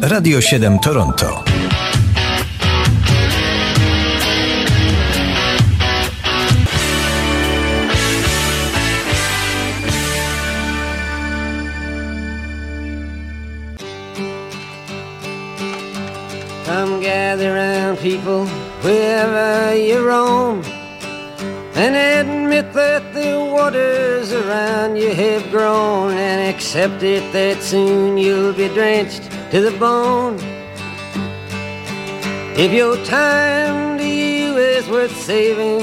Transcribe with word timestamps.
Radio 0.00 0.40
7 0.40 0.78
Toronto. 0.78 1.42
Come 16.64 17.00
gather 17.00 17.54
round 17.54 17.98
people 17.98 18.46
wherever 18.82 19.74
you 19.74 20.06
roam 20.06 20.62
and 21.76 21.94
admit 21.94 22.72
that 22.72 23.02
the 23.12 23.38
waters 23.38 24.32
around 24.32 24.96
you 24.96 25.10
have 25.14 25.50
grown 25.50 26.12
and 26.12 26.54
accept 26.54 27.02
it 27.02 27.22
that 27.32 27.62
soon 27.62 28.16
you'll 28.16 28.54
be 28.54 28.68
drenched 28.68 29.24
to 29.50 29.60
the 29.60 29.76
bone. 29.78 30.38
If 32.56 32.72
your 32.72 32.96
time 33.04 33.98
to 33.98 34.04
you 34.04 34.56
is 34.56 34.88
worth 34.88 35.16
saving, 35.26 35.82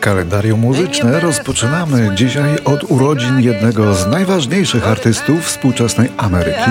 Kalendarium 0.00 0.60
muzyczne 0.60 1.20
rozpoczynamy 1.20 2.10
dzisiaj 2.14 2.58
od 2.64 2.90
urodzin 2.90 3.40
jednego 3.40 3.94
z 3.94 4.06
najważniejszych 4.06 4.88
artystów 4.88 5.44
współczesnej 5.44 6.08
Ameryki. 6.16 6.70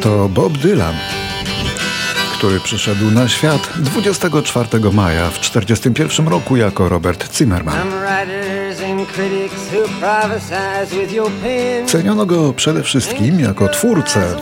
To 0.00 0.28
Bob 0.28 0.58
Dylan, 0.58 0.94
który 2.38 2.60
przyszedł 2.60 3.10
na 3.10 3.28
świat 3.28 3.68
24 3.76 4.68
maja 4.92 5.30
w 5.30 5.38
1941 5.38 6.28
roku 6.28 6.56
jako 6.56 6.88
Robert 6.88 7.36
Zimmerman. 7.36 7.76
Ceniono 11.86 12.26
go 12.26 12.52
przede 12.52 12.82
wszystkim 12.82 13.40
jako 13.40 13.68
twórcę, 13.68 14.36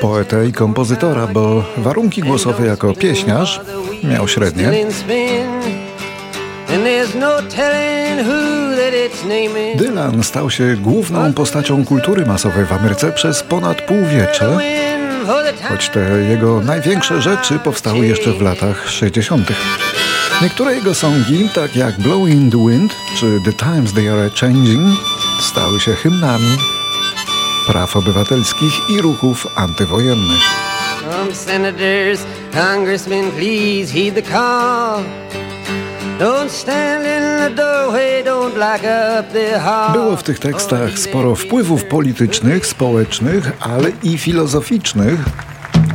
poetę 0.00 0.46
i 0.46 0.52
kompozytora, 0.52 1.26
bo 1.26 1.64
warunki 1.76 2.20
głosowe 2.20 2.66
jako 2.66 2.94
pieśniarz 2.94 3.60
miał 4.04 4.28
średnie. 4.28 4.72
Dylan 9.76 10.22
stał 10.22 10.50
się 10.50 10.76
główną 10.76 11.32
postacią 11.32 11.84
kultury 11.84 12.26
masowej 12.26 12.66
w 12.66 12.72
Ameryce 12.72 13.12
przez 13.12 13.42
ponad 13.42 13.82
półwiecze, 13.82 14.58
choć 15.68 15.88
te 15.88 16.22
jego 16.28 16.60
największe 16.60 17.22
rzeczy 17.22 17.58
powstały 17.58 18.06
jeszcze 18.06 18.32
w 18.32 18.42
latach 18.42 18.88
60. 18.90 19.48
Niektóre 20.42 20.74
jego 20.74 20.94
songi, 20.94 21.48
tak 21.54 21.76
jak 21.76 22.00
Blowing 22.00 22.52
the 22.52 22.58
Wind 22.58 22.94
czy 23.18 23.40
The 23.44 23.52
Times 23.52 23.92
They 23.92 24.12
Are 24.12 24.30
Changing, 24.40 24.98
stały 25.40 25.80
się 25.80 25.94
hymnami 25.94 26.56
praw 27.66 27.96
obywatelskich 27.96 28.90
i 28.90 29.02
ruchów 29.02 29.46
antywojennych. 29.54 30.42
Było 39.92 40.16
w 40.16 40.22
tych 40.22 40.38
tekstach 40.38 40.98
sporo 40.98 41.34
wpływów 41.34 41.84
politycznych, 41.84 42.66
społecznych, 42.66 43.52
ale 43.60 43.90
i 44.02 44.18
filozoficznych, 44.18 45.20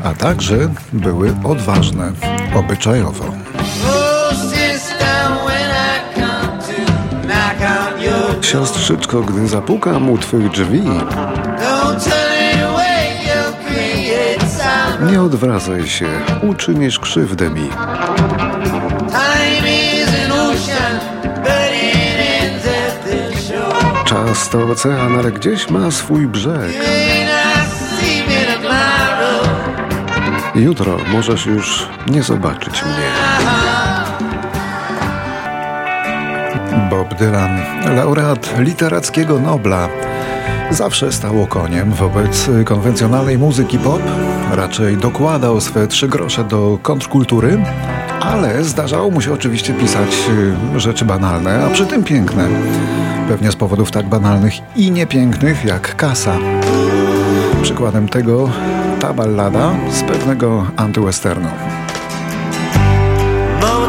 a 0.03 0.13
także 0.13 0.55
były 0.93 1.33
odważne 1.43 2.11
obyczajowo. 2.55 3.25
Siostrzyczko, 8.41 9.21
gdy 9.21 9.47
zapukam 9.47 10.09
u 10.09 10.17
twych 10.17 10.49
drzwi, 10.49 10.81
nie 15.11 15.21
odwracaj 15.21 15.87
się, 15.87 16.07
uczynisz 16.41 16.99
krzywdę 16.99 17.49
mi. 17.49 17.69
Czas 24.11 24.49
to 24.49 24.67
ocean, 24.67 25.19
ale 25.19 25.31
gdzieś 25.31 25.69
ma 25.69 25.91
swój 25.91 26.27
brzeg. 26.27 26.71
Jutro 30.55 30.97
możesz 31.13 31.45
już 31.45 31.87
nie 32.07 32.23
zobaczyć 32.23 32.83
mnie. 32.83 33.11
Bob 36.89 37.13
Dylan, 37.13 37.61
laureat 37.95 38.59
literackiego 38.59 39.39
Nobla, 39.39 39.89
zawsze 40.69 41.11
stał 41.11 41.47
koniem 41.47 41.91
wobec 41.91 42.49
konwencjonalnej 42.65 43.37
muzyki 43.37 43.79
pop. 43.79 44.01
Raczej 44.51 44.97
dokładał 44.97 45.61
swe 45.61 45.87
trzy 45.87 46.07
grosze 46.07 46.43
do 46.43 46.79
kontrkultury, 46.81 47.63
ale 48.21 48.63
zdarzało 48.63 49.11
mu 49.11 49.21
się 49.21 49.33
oczywiście 49.33 49.73
pisać 49.73 50.09
y, 50.75 50.79
rzeczy 50.79 51.05
banalne, 51.05 51.65
a 51.65 51.69
przy 51.69 51.85
tym 51.85 52.03
piękne. 52.03 52.47
Pewnie 53.27 53.51
z 53.51 53.55
powodów 53.55 53.91
tak 53.91 54.09
banalnych 54.09 54.53
i 54.75 54.91
niepięknych 54.91 55.65
jak 55.65 55.95
kasa. 55.95 56.37
Przykładem 57.61 58.09
tego 58.09 58.49
ta 58.99 59.13
ballada 59.13 59.71
z 59.91 60.03
pewnego 60.03 60.65
antywesternu. 60.75 61.49
Mama, 63.61 63.87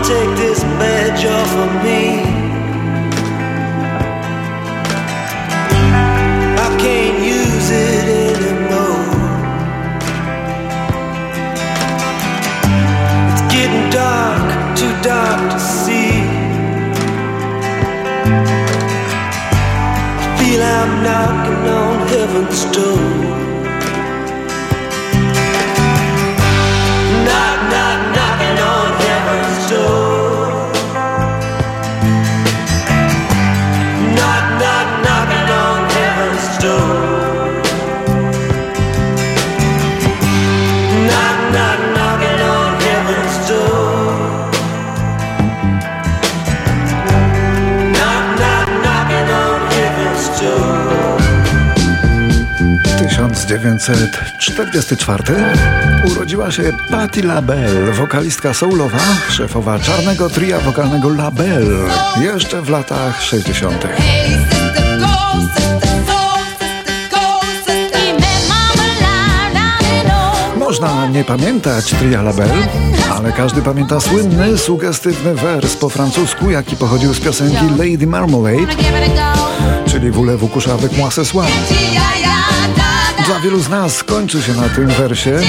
I'm 20.82 21.04
knocking 21.04 21.69
on 21.69 22.09
heaven's 22.09 22.65
door. 22.75 23.31
Tysiąc 53.42 53.62
dziewięćset 53.62 54.20
czterdziesty 54.38 54.97
czwarty 54.97 55.34
urodziła 56.04 56.50
się 56.50 56.72
Patti 56.91 57.22
LaBelle, 57.22 57.92
wokalistka 57.92 58.54
soulowa, 58.54 58.98
szefowa 59.28 59.78
czarnego 59.78 60.30
tria 60.30 60.60
wokalnego 60.60 61.08
LaBelle, 61.08 61.91
jeszcze 62.20 62.62
w 62.62 62.69
latach 62.69 63.22
60. 63.22 63.86
Można 70.59 71.06
nie 71.06 71.24
pamiętać 71.24 71.91
tria 71.91 72.22
LaBelle, 72.22 72.69
ale 73.19 73.32
każdy 73.32 73.62
pamięta 73.62 74.00
słynny, 74.00 74.59
sugestywny 74.59 75.34
wers 75.34 75.76
po 75.76 75.88
francusku, 75.88 76.50
jaki 76.50 76.76
pochodził 76.76 77.14
z 77.14 77.20
piosenki 77.20 77.64
Lady 77.78 78.06
Marmalade, 78.06 78.74
czyli 79.86 80.10
Voulez-vous 80.10 80.53
coucher 80.53 80.72
avec 80.72 80.97
moi 80.98 81.10
ce 81.10 81.24
soir. 81.24 81.48
Dla 83.27 83.41
wielu 83.41 83.60
z 83.60 83.69
nas 83.69 84.05
kończy 84.05 84.42
się 84.42 84.53
na 84.53 84.69
tym 84.69 84.86
wersie 84.86 85.41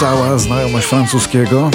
cała 0.00 0.38
znajomość 0.38 0.86
francuskiego. 0.86 1.70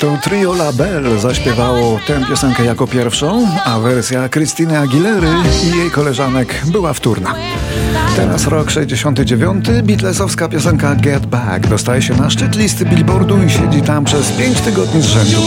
To 0.00 0.18
trio 0.22 0.52
La 0.52 0.72
Belle 0.72 1.18
zaśpiewało 1.18 2.00
tę 2.06 2.20
piosenkę 2.28 2.64
jako 2.64 2.86
pierwszą, 2.86 3.48
a 3.64 3.78
wersja 3.78 4.28
Krystyny 4.28 4.78
Aguilery 4.78 5.28
i 5.64 5.78
jej 5.78 5.90
koleżanek 5.90 6.62
była 6.66 6.92
wtórna. 6.92 7.34
Teraz 8.16 8.46
rok 8.46 8.70
69, 8.70 9.66
Beatlesowska 9.82 10.48
piosenka 10.48 10.94
Get 10.94 11.26
Back 11.26 11.66
dostaje 11.66 12.02
się 12.02 12.14
na 12.14 12.30
szczyt 12.30 12.56
listy 12.56 12.84
Billboardu 12.84 13.42
i 13.42 13.50
siedzi 13.50 13.82
tam 13.82 14.04
przez 14.04 14.32
5 14.32 14.60
tygodni 14.60 15.02
z 15.02 15.06
rzędu. 15.06 15.40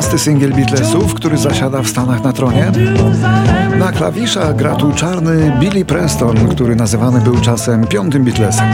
17 0.00 0.18
singiel 0.18 0.52
Beatlesów, 0.52 1.14
który 1.14 1.38
zasiada 1.38 1.82
w 1.82 1.88
Stanach 1.88 2.24
na 2.24 2.32
tronie. 2.32 2.72
Na 3.78 3.92
klawiszach 3.92 4.56
gra 4.56 4.74
tu 4.74 4.92
czarny 4.92 5.56
Billy 5.60 5.84
Preston, 5.84 6.48
który 6.48 6.76
nazywany 6.76 7.20
był 7.20 7.40
czasem 7.40 7.86
piątym 7.86 8.24
Beatlesem. 8.24 8.66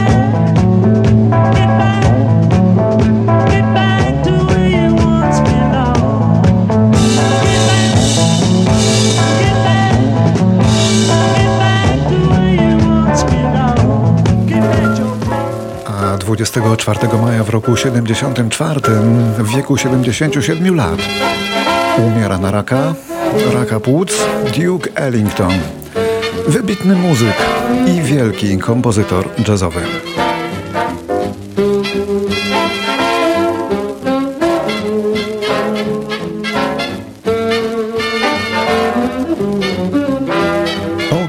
24 16.27 16.99
maja 17.21 17.43
w 17.43 17.49
roku 17.49 17.75
74 17.77 18.81
w 19.37 19.55
wieku 19.55 19.77
77 19.77 20.75
lat 20.75 20.99
umiera 21.97 22.37
na 22.37 22.51
raka, 22.51 22.93
raka 23.53 23.79
płuc 23.79 24.11
Duke 24.57 24.89
Ellington. 24.95 25.53
Wybitny 26.47 26.95
muzyk 26.95 27.35
i 27.87 28.01
wielki 28.01 28.57
kompozytor 28.57 29.29
jazzowy. 29.47 29.81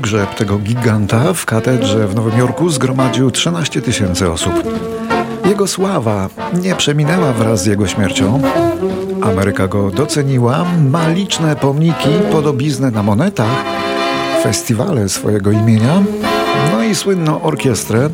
Pogrzeb 0.09 0.35
tego 0.35 0.59
giganta 0.59 1.33
w 1.33 1.47
katedrze 1.47 2.09
w 2.09 2.15
Nowym 2.15 2.39
Jorku 2.39 2.69
zgromadził 2.69 3.31
13 3.31 3.83
tysięcy 3.83 4.31
osób. 4.31 4.53
Jego 5.45 5.67
sława 5.67 6.29
nie 6.63 6.75
przeminęła 6.75 7.33
wraz 7.33 7.63
z 7.63 7.67
jego 7.67 7.87
śmiercią. 7.87 8.43
Ameryka 9.23 9.69
go 9.69 9.91
doceniła, 9.91 10.65
ma 10.91 11.09
liczne 11.09 11.57
pomniki, 11.57 12.09
podobizny 12.33 12.91
na 12.91 13.03
monetach, 13.03 13.65
festiwale 14.43 15.09
swojego 15.09 15.51
imienia, 15.51 16.03
no 16.73 16.85
i 16.85 16.95
słynną 16.95 17.43
orkiestrę, 17.43 18.11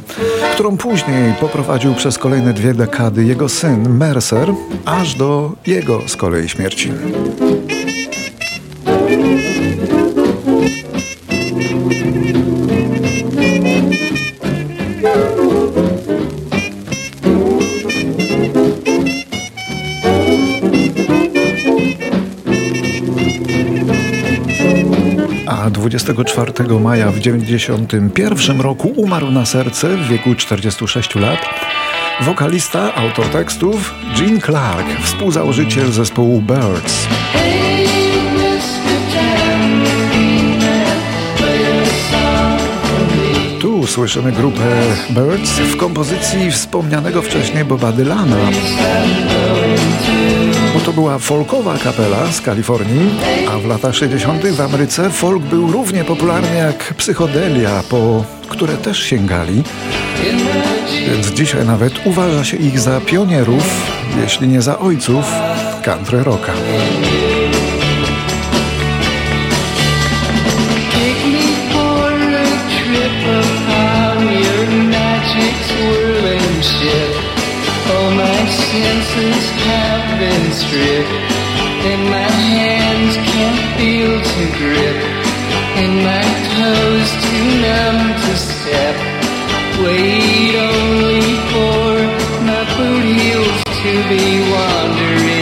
którą 0.54 0.76
później 0.76 1.32
poprowadził 1.40 1.94
przez 1.94 2.18
kolejne 2.18 2.52
dwie 2.52 2.74
dekady 2.74 3.24
jego 3.24 3.48
syn 3.48 3.88
Mercer, 3.88 4.54
aż 4.84 5.14
do 5.14 5.52
jego 5.66 6.00
z 6.08 6.16
kolei 6.16 6.48
śmierci. 6.48 6.92
24 25.84 26.80
maja 26.80 27.10
w 27.10 27.18
91 27.18 28.60
roku 28.60 28.88
umarł 28.96 29.30
na 29.30 29.46
serce 29.46 29.88
w 29.88 30.08
wieku 30.08 30.34
46 30.34 31.14
lat 31.14 31.38
wokalista, 32.20 32.94
autor 32.94 33.26
tekstów 33.26 33.94
Gene 34.18 34.40
Clark, 34.40 34.86
współzałożyciel 35.02 35.92
zespołu 35.92 36.42
Birds. 36.42 37.06
Tu 43.60 43.86
słyszymy 43.86 44.32
grupę 44.32 44.82
Birds 45.10 45.50
w 45.50 45.76
kompozycji 45.76 46.50
wspomnianego 46.50 47.22
wcześniej 47.22 47.64
Boba 47.64 47.92
Dylana. 47.92 48.36
Bo 50.74 50.80
to 50.80 50.92
była 50.92 51.18
folkowa 51.18 51.78
kapela 51.78 52.32
z 52.32 52.40
Kalifornii, 52.40 53.10
a 53.50 53.58
w 53.58 53.66
latach 53.66 53.94
60. 53.94 54.46
w 54.46 54.60
Ameryce 54.60 55.10
folk 55.10 55.42
był 55.42 55.72
równie 55.72 56.04
popularny 56.04 56.56
jak 56.56 56.94
psychodelia, 56.94 57.82
po 57.88 58.24
które 58.48 58.76
też 58.76 59.02
sięgali. 59.02 59.62
Więc 61.06 61.26
dzisiaj 61.26 61.66
nawet 61.66 62.06
uważa 62.06 62.44
się 62.44 62.56
ich 62.56 62.80
za 62.80 63.00
pionierów, 63.00 63.92
jeśli 64.22 64.48
nie 64.48 64.62
za 64.62 64.78
ojców 64.78 65.24
country 65.84 66.24
rocka. 66.24 66.52
Stripped, 80.54 81.10
and 81.90 82.02
my 82.08 82.30
hands 82.54 83.16
can't 83.32 83.62
feel 83.76 84.14
to 84.32 84.42
grip, 84.58 84.98
and 85.82 85.92
my 86.10 86.26
toes 86.54 87.10
too 87.26 87.48
numb 87.64 88.00
to 88.24 88.32
step. 88.36 88.96
Wait 89.82 90.54
only 90.54 91.26
for 91.50 91.90
my 92.48 92.62
boot 92.76 93.04
heels 93.18 93.58
to 93.82 93.92
be 94.08 94.24
wandering. 94.52 95.33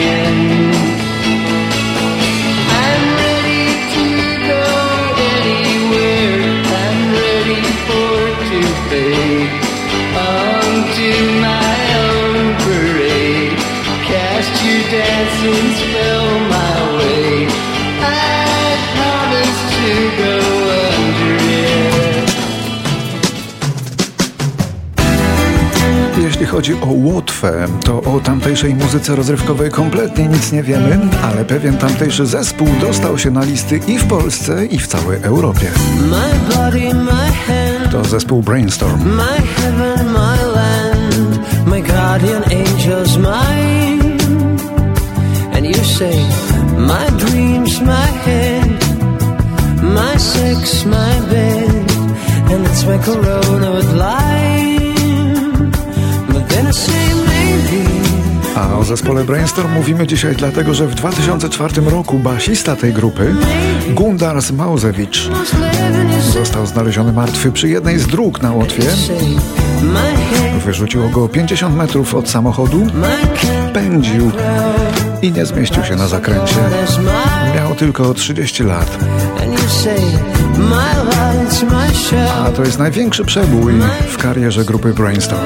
Chodzi 26.52 26.74
o 26.74 26.86
Łotwę, 26.86 27.66
to 27.84 28.02
o 28.02 28.20
tamtejszej 28.20 28.74
muzyce 28.74 29.16
rozrywkowej 29.16 29.70
kompletnie 29.70 30.26
nic 30.26 30.52
nie 30.52 30.62
wiemy, 30.62 30.98
ale 31.22 31.44
pewien 31.44 31.76
tamtejszy 31.76 32.26
zespół 32.26 32.68
dostał 32.80 33.18
się 33.18 33.30
na 33.30 33.44
listy 33.44 33.80
i 33.86 33.98
w 33.98 34.06
Polsce, 34.06 34.66
i 34.66 34.78
w 34.78 34.86
całej 34.86 35.22
Europie. 35.22 35.66
To 37.90 38.04
zespół 38.04 38.42
Brainstorm. 38.42 39.00
my 46.78 47.06
dreams, 47.18 47.80
my 47.80 48.06
head, 48.24 48.80
my 49.82 50.18
sex, 50.18 50.84
my 50.84 51.20
bed, 51.30 51.90
and 52.52 52.66
it's 52.66 52.84
my 52.84 52.98
corona 52.98 53.51
zespole 58.96 59.24
Brainstorm 59.24 59.72
mówimy 59.72 60.06
dzisiaj 60.06 60.36
dlatego, 60.36 60.74
że 60.74 60.86
w 60.86 60.94
2004 60.94 61.80
roku 61.80 62.18
basista 62.18 62.76
tej 62.76 62.92
grupy, 62.92 63.34
Gundars 63.90 64.50
your 64.50 64.80
został 66.32 66.66
znaleziony 66.66 67.12
martwy 67.12 67.52
przy 67.52 67.68
jednej 67.68 67.98
z 67.98 68.06
dróg 68.06 68.42
na 68.42 68.52
Łotwie. 68.52 68.82
Wyrzuciło 70.64 71.08
go 71.08 71.28
50 71.28 71.76
metrów 71.76 72.14
od 72.14 72.30
samochodu, 72.30 72.86
pędził 73.74 74.30
i 75.22 75.32
nie 75.32 75.46
zmieścił 75.46 75.84
się 75.84 75.96
na 75.96 76.08
zakręcie. 76.08 76.56
Miał 77.54 77.74
tylko 77.74 78.14
30 78.14 78.62
lat, 78.62 78.98
a 82.44 82.50
to 82.50 82.62
jest 82.62 82.78
największy 82.78 83.24
przebój 83.24 83.74
w 84.08 84.16
karierze 84.16 84.64
grupy 84.64 84.94
Brainstorm. 84.94 85.40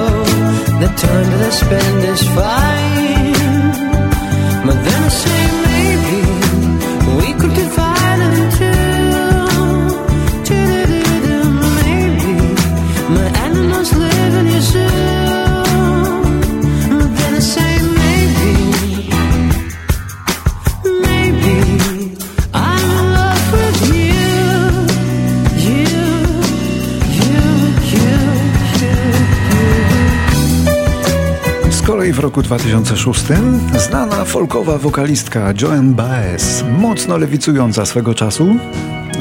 The 0.81 0.89
is 2.13 2.23
fine. 2.23 2.96
Roku 32.27 32.43
2006 32.43 33.25
znana 33.79 34.25
folkowa 34.25 34.79
wokalistka 34.79 35.53
Joan 35.63 35.95
Baez, 35.95 36.65
mocno 36.79 37.17
lewicująca 37.19 37.87
swego 37.87 38.15
czasu, 38.15 38.57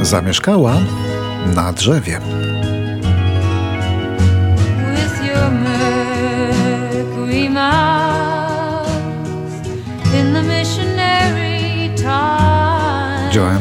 zamieszkała 0.01 0.73
na 1.55 1.73
drzewie. 1.73 2.44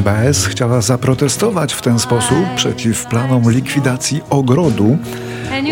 OMBS 0.05 0.47
chciała 0.47 0.81
zaprotestować 0.81 1.75
w 1.75 1.83
ten 1.83 1.99
sposób 1.99 2.39
przeciw 2.57 3.07
planom 3.07 3.51
likwidacji 3.51 4.23
ogrodu 4.31 4.99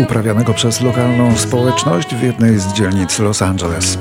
uprawianego 0.03 0.55
przez 0.55 0.81
lokalną 0.81 1.37
społeczność 1.37 2.15
w 2.15 2.23
jednej 2.23 2.59
z 2.59 2.73
dzielnic 2.73 3.19
Los 3.19 3.43
Angeles. 3.43 3.99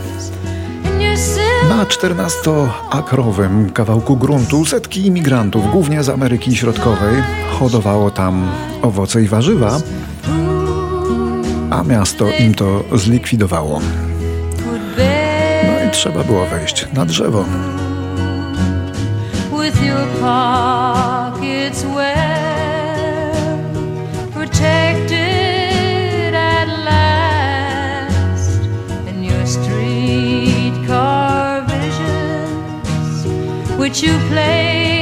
Na 1.69 1.85
14-akrowym 1.85 3.71
kawałku 3.71 4.17
gruntu 4.17 4.65
setki 4.65 5.05
imigrantów, 5.05 5.71
głównie 5.71 6.03
z 6.03 6.09
Ameryki 6.09 6.55
Środkowej, 6.55 7.15
hodowało 7.59 8.11
tam 8.11 8.51
owoce 8.81 9.23
i 9.23 9.27
warzywa, 9.27 9.79
a 11.69 11.83
miasto 11.83 12.25
im 12.39 12.53
to 12.53 12.83
zlikwidowało. 12.93 13.81
No 15.67 15.88
i 15.88 15.91
trzeba 15.91 16.23
było 16.23 16.45
wejść 16.45 16.88
na 16.93 17.05
drzewo. 17.05 17.45
Your 19.81 20.05
pockets 20.19 21.83
well 21.83 23.33
protected 24.31 25.17
at 26.35 26.67
last, 26.85 28.61
and 29.07 29.25
your 29.25 29.45
streetcar 29.45 30.65
visions, 31.67 33.25
which 33.79 34.03
you 34.03 34.17
place 34.29 35.00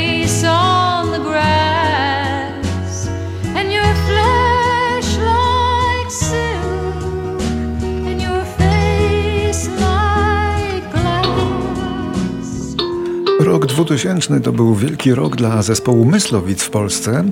2000 13.86 14.42
to 14.42 14.52
był 14.52 14.76
wielki 14.76 15.14
rok 15.14 15.36
dla 15.36 15.62
zespołu 15.62 16.06
Myslowic 16.06 16.64
w 16.64 16.70
Polsce. 16.70 17.24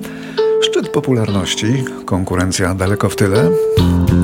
Szczyt 0.62 0.88
popularności, 0.88 1.84
konkurencja 2.04 2.74
daleko 2.74 3.08
w 3.08 3.16
tyle. 3.16 3.50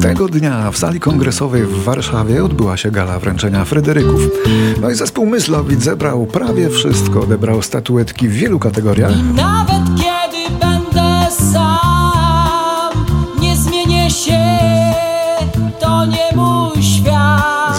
Tego 0.03 0.29
dnia 0.29 0.71
w 0.71 0.79
sali 0.79 1.01
kongresowej 1.01 1.63
w 1.63 1.85
Warszawie 1.85 2.45
odbyła 2.45 2.77
się 2.77 2.91
gala 2.91 3.19
wręczenia 3.19 3.65
Fryderyków. 3.65 4.21
No 4.81 4.91
i 4.91 4.95
zespół 4.95 5.27
Myslowic 5.27 5.83
zebrał 5.83 6.27
prawie 6.27 6.71
wszystko, 6.71 7.21
odebrał 7.21 7.63
statuetki 7.63 8.29
w 8.29 8.33
wielu 8.33 8.59
kategoriach. 8.59 9.13
Nawet 9.35 9.94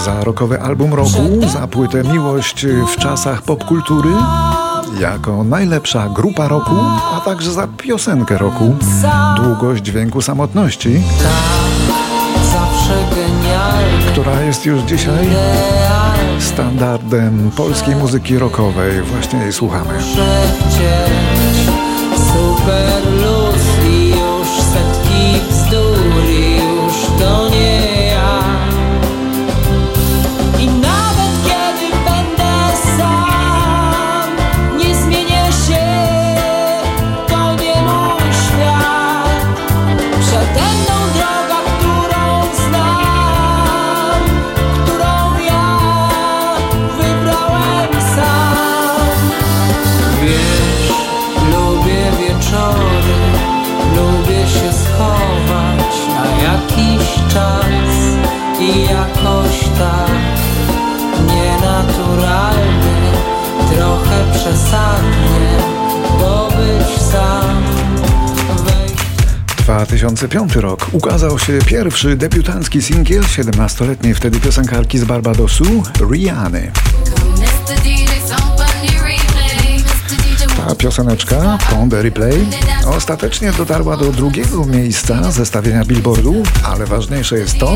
Za 0.06 0.24
rokowy 0.24 0.60
album 0.60 0.94
roku, 0.94 1.48
za 1.52 1.66
płytę 1.66 2.04
Miłość 2.04 2.66
w 2.66 2.96
czasach 2.96 3.42
popkultury 3.42 4.10
jako 5.00 5.44
najlepsza 5.44 6.08
grupa 6.08 6.48
roku, 6.48 6.74
a 7.14 7.20
także 7.24 7.52
za 7.52 7.66
piosenkę 7.66 8.38
roku 8.38 8.76
Długość 9.36 9.82
dźwięku 9.82 10.22
samotności, 10.22 11.02
która 14.12 14.40
jest 14.40 14.66
już 14.66 14.82
dzisiaj 14.82 15.28
standardem 16.40 17.50
polskiej 17.56 17.96
muzyki 17.96 18.38
rockowej. 18.38 19.02
Właśnie 19.02 19.38
jej 19.38 19.52
słuchamy. 19.52 19.94
2005 69.96 70.56
rok 70.56 70.86
ukazał 70.92 71.38
się 71.38 71.58
pierwszy 71.66 72.16
debiutancki 72.16 72.82
singiel 72.82 73.22
17-letniej 73.22 74.14
wtedy 74.14 74.40
piosenkarki 74.40 74.98
z 74.98 75.04
Barbadosu, 75.04 75.82
Riany. 76.10 76.72
Ta 80.56 80.74
pioseneczka, 80.74 81.58
Pon 81.70 81.90
the 81.90 82.02
Replay, 82.02 82.46
ostatecznie 82.96 83.52
dotarła 83.52 83.96
do 83.96 84.12
drugiego 84.12 84.66
miejsca 84.66 85.30
zestawienia 85.32 85.84
Billboardu, 85.84 86.42
ale 86.64 86.86
ważniejsze 86.86 87.38
jest 87.38 87.58
to, 87.58 87.74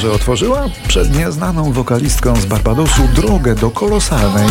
że 0.00 0.12
otworzyła 0.12 0.68
przed 0.88 1.16
nieznaną 1.16 1.72
wokalistką 1.72 2.36
z 2.36 2.46
Barbadosu 2.46 3.08
drogę 3.14 3.54
do 3.54 3.70
kolosalnej 3.70 4.48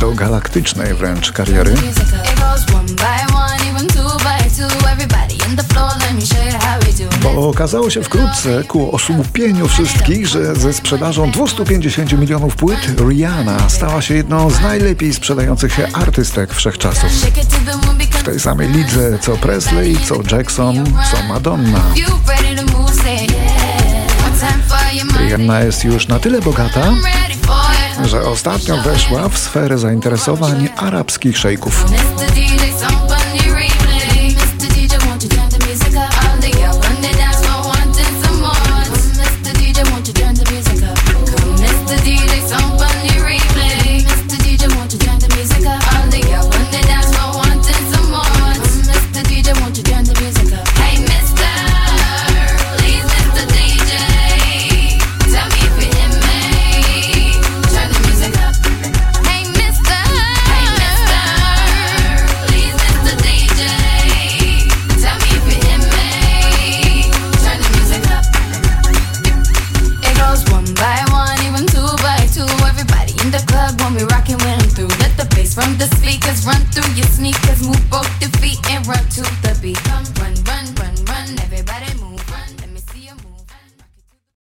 do 0.00 0.12
galaktycznej 0.12 0.94
wręcz 0.94 1.32
kariery. 1.32 1.74
Okazało 7.46 7.90
się 7.90 8.02
wkrótce 8.02 8.64
ku 8.64 8.94
osłupieniu 8.94 9.68
wszystkich, 9.68 10.26
że 10.26 10.54
ze 10.54 10.72
sprzedażą 10.72 11.30
250 11.30 12.12
milionów 12.12 12.56
płyt 12.56 12.78
Rihanna 13.08 13.68
stała 13.68 14.02
się 14.02 14.14
jedną 14.14 14.50
z 14.50 14.60
najlepiej 14.60 15.14
sprzedających 15.14 15.74
się 15.74 15.88
artystek 15.92 16.54
wszechczasów. 16.54 17.10
W 18.10 18.22
tej 18.22 18.40
samej 18.40 18.68
lidze 18.68 19.18
co 19.20 19.36
Presley, 19.36 19.96
co 20.04 20.36
Jackson, 20.36 20.84
co 20.84 21.22
Madonna. 21.28 21.80
Rihanna 25.20 25.60
jest 25.60 25.84
już 25.84 26.08
na 26.08 26.18
tyle 26.18 26.40
bogata, 26.40 26.92
że 28.04 28.22
ostatnio 28.22 28.82
weszła 28.82 29.28
w 29.28 29.38
sferę 29.38 29.78
zainteresowań 29.78 30.68
arabskich 30.76 31.38
szejków. 31.38 31.84